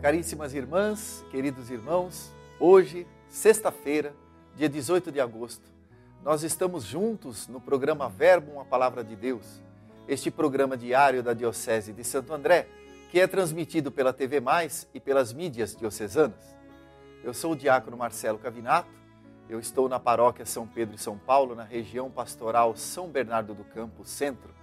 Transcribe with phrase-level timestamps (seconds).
[0.00, 4.14] Caríssimas irmãs, queridos irmãos, hoje, sexta-feira,
[4.54, 5.68] dia 18 de agosto,
[6.22, 9.60] nós estamos juntos no programa Verbo, uma Palavra de Deus,
[10.06, 12.68] este programa diário da Diocese de Santo André,
[13.10, 16.56] que é transmitido pela TV Mais e pelas mídias diocesanas.
[17.24, 18.94] Eu sou o diácono Marcelo Cavinato,
[19.50, 23.64] eu estou na paróquia São Pedro e São Paulo, na região pastoral São Bernardo do
[23.64, 24.54] Campo, centro.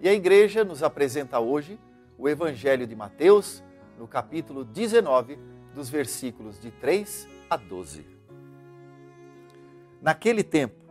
[0.00, 1.76] E a igreja nos apresenta hoje
[2.16, 3.60] o Evangelho de Mateus,
[3.98, 5.38] no capítulo 19,
[5.74, 8.06] dos versículos de 3 a 12.
[10.00, 10.84] Naquele tempo,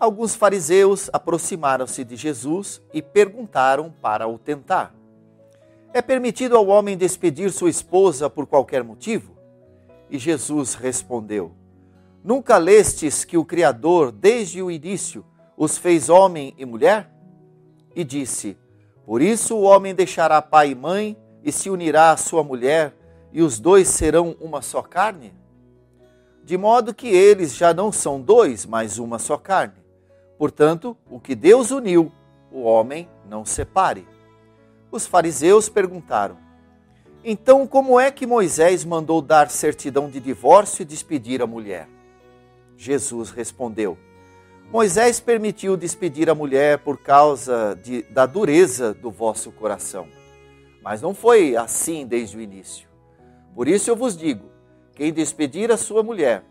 [0.00, 4.94] alguns fariseus aproximaram-se de Jesus e perguntaram para o tentar:
[5.92, 9.36] É permitido ao homem despedir sua esposa por qualquer motivo?
[10.10, 11.52] E Jesus respondeu:
[12.22, 15.24] Nunca lestes que o Criador, desde o início,
[15.56, 17.10] os fez homem e mulher?
[17.94, 18.56] E disse:
[19.04, 21.16] Por isso o homem deixará pai e mãe
[21.46, 22.92] e se unirá à sua mulher,
[23.32, 25.32] e os dois serão uma só carne?
[26.42, 29.76] De modo que eles já não são dois, mas uma só carne.
[30.36, 32.10] Portanto, o que Deus uniu,
[32.50, 34.08] o homem não separe.
[34.90, 36.36] Os fariseus perguntaram:
[37.24, 41.88] Então, como é que Moisés mandou dar certidão de divórcio e despedir a mulher?
[42.76, 43.96] Jesus respondeu:
[44.72, 50.15] Moisés permitiu despedir a mulher por causa de, da dureza do vosso coração
[50.86, 52.88] mas não foi assim desde o início.
[53.56, 54.48] Por isso eu vos digo:
[54.94, 56.44] quem despedir a sua mulher,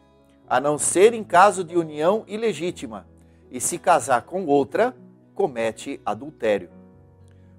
[0.46, 3.08] a não ser em caso de união ilegítima,
[3.50, 4.94] e se casar com outra,
[5.34, 6.70] comete adultério.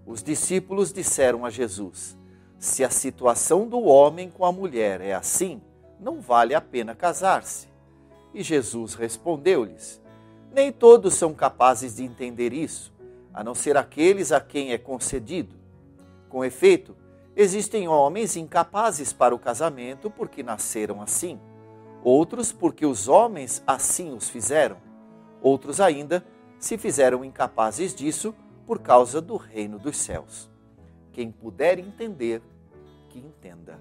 [0.05, 2.15] Os discípulos disseram a Jesus:
[2.59, 5.63] Se a situação do homem com a mulher é assim,
[5.99, 7.69] não vale a pena casar-se.
[8.35, 9.99] E Jesus respondeu-lhes:
[10.53, 12.93] Nem todos são capazes de entender isso,
[13.33, 15.65] a não ser aqueles a quem é concedido.
[16.29, 16.97] Com efeito,
[17.35, 21.39] existem homens incapazes para o casamento porque nasceram assim,
[22.03, 24.77] outros porque os homens assim os fizeram,
[25.41, 26.25] outros ainda
[26.59, 28.35] se fizeram incapazes disso
[28.67, 30.51] por causa do reino dos céus.
[31.13, 32.43] Quem puder entender,
[33.09, 33.79] que entenda.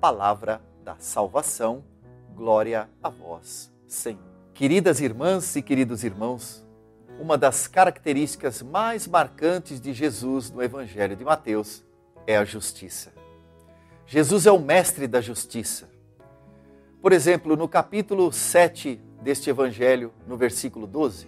[0.00, 1.84] Palavra da salvação,
[2.34, 4.22] glória a vós, Senhor.
[4.52, 6.63] Queridas irmãs e queridos irmãos,
[7.20, 11.84] uma das características mais marcantes de Jesus no Evangelho de Mateus
[12.26, 13.12] é a justiça.
[14.06, 15.88] Jesus é o mestre da justiça.
[17.00, 21.26] Por exemplo, no capítulo 7 deste Evangelho, no versículo 12,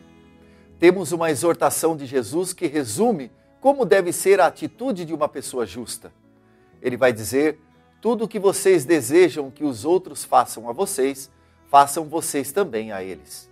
[0.78, 3.30] temos uma exortação de Jesus que resume
[3.60, 6.12] como deve ser a atitude de uma pessoa justa.
[6.82, 7.58] Ele vai dizer:
[8.00, 11.30] Tudo o que vocês desejam que os outros façam a vocês,
[11.70, 13.50] façam vocês também a eles.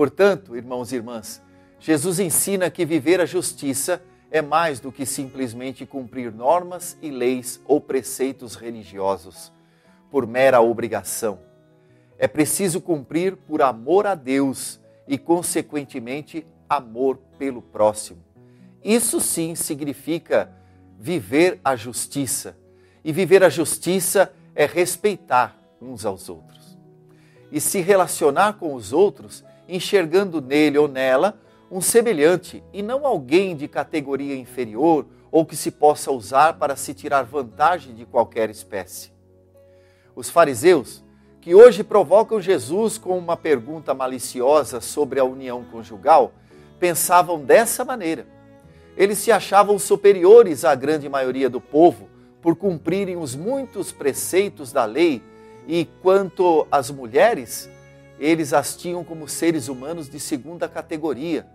[0.00, 1.42] Portanto, irmãos e irmãs,
[1.78, 7.60] Jesus ensina que viver a justiça é mais do que simplesmente cumprir normas e leis
[7.66, 9.52] ou preceitos religiosos
[10.10, 11.40] por mera obrigação.
[12.18, 18.24] É preciso cumprir por amor a Deus e, consequentemente, amor pelo próximo.
[18.82, 20.50] Isso sim significa
[20.98, 22.56] viver a justiça.
[23.04, 26.78] E viver a justiça é respeitar uns aos outros.
[27.52, 29.44] E se relacionar com os outros
[29.74, 31.38] enxergando nele ou nela
[31.70, 36.92] um semelhante e não alguém de categoria inferior ou que se possa usar para se
[36.92, 39.12] tirar vantagem de qualquer espécie.
[40.16, 41.04] Os fariseus,
[41.40, 46.32] que hoje provocam Jesus com uma pergunta maliciosa sobre a união conjugal,
[46.78, 48.26] pensavam dessa maneira.
[48.96, 52.08] Eles se achavam superiores à grande maioria do povo
[52.42, 55.22] por cumprirem os muitos preceitos da lei
[55.68, 57.70] e quanto às mulheres,
[58.20, 61.46] eles as tinham como seres humanos de segunda categoria.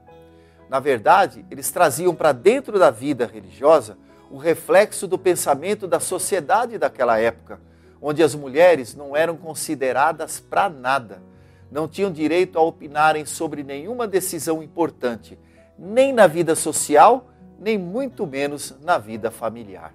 [0.68, 3.96] Na verdade, eles traziam para dentro da vida religiosa
[4.32, 7.62] o reflexo do pensamento da sociedade daquela época,
[8.02, 11.22] onde as mulheres não eram consideradas para nada,
[11.72, 15.38] não tinham direito a opinarem sobre nenhuma decisão importante,
[15.78, 17.30] nem na vida social,
[17.60, 19.94] nem muito menos na vida familiar.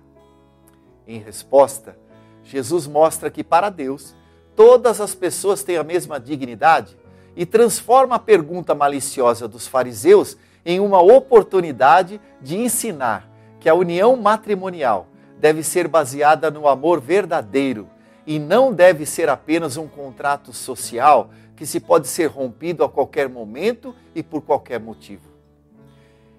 [1.05, 1.99] Em resposta,
[2.45, 4.15] Jesus mostra que para Deus,
[4.55, 6.97] todas as pessoas têm a mesma dignidade
[7.37, 14.17] e transforma a pergunta maliciosa dos fariseus em uma oportunidade de ensinar que a união
[14.17, 15.07] matrimonial
[15.39, 17.89] deve ser baseada no amor verdadeiro
[18.27, 23.29] e não deve ser apenas um contrato social que se pode ser rompido a qualquer
[23.29, 25.31] momento e por qualquer motivo.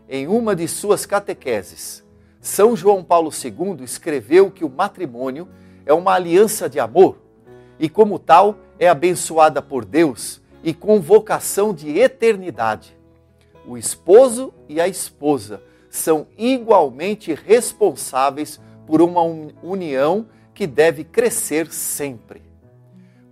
[0.07, 2.03] Em uma de suas catequeses,
[2.39, 5.47] São João Paulo II escreveu que o matrimônio
[5.85, 7.17] é uma aliança de amor
[7.81, 12.95] e, como tal, é abençoada por Deus e com vocação de eternidade.
[13.66, 19.24] O esposo e a esposa são igualmente responsáveis por uma
[19.63, 22.44] união que deve crescer sempre.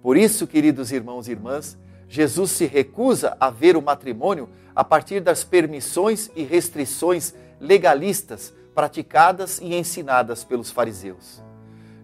[0.02, 5.20] Por isso, queridos irmãos e irmãs, Jesus se recusa a ver o matrimônio a partir
[5.20, 11.44] das permissões e restrições legalistas praticadas e ensinadas pelos fariseus.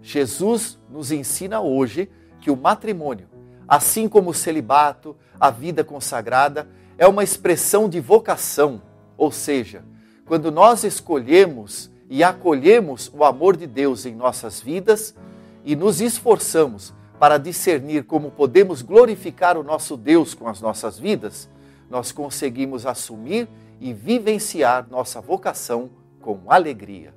[0.03, 2.07] Jesus nos ensina hoje
[2.45, 3.27] que o matrimônio,
[3.67, 8.83] assim como o celibato, a vida consagrada, é uma expressão de vocação,
[9.17, 9.83] ou seja,
[10.27, 15.15] quando nós escolhemos e acolhemos o amor de Deus em nossas vidas
[15.63, 21.49] e nos esforçamos para discernir como podemos glorificar o nosso Deus com as nossas vidas,
[21.89, 23.49] nós conseguimos assumir
[23.81, 25.89] e vivenciar nossa vocação
[26.21, 27.11] com alegria.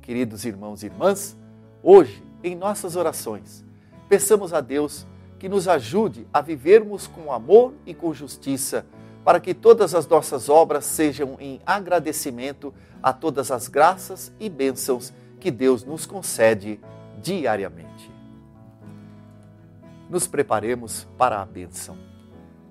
[0.00, 1.36] Queridos irmãos e irmãs,
[1.82, 3.64] hoje, em nossas orações,
[4.08, 5.06] peçamos a Deus
[5.38, 8.86] que nos ajude a vivermos com amor e com justiça,
[9.24, 12.72] para que todas as nossas obras sejam em agradecimento
[13.02, 16.80] a todas as graças e bênçãos que Deus nos concede
[17.22, 18.14] diariamente
[20.08, 21.96] nos preparemos para a bênção.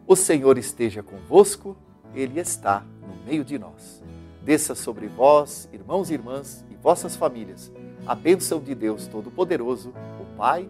[0.07, 1.75] O Senhor esteja convosco,
[2.13, 4.01] Ele está no meio de nós.
[4.41, 7.71] Desça sobre vós, irmãos e irmãs, e vossas famílias,
[8.05, 10.69] a bênção de Deus Todo-Poderoso, o Pai